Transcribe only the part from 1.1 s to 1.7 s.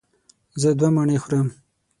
خورم.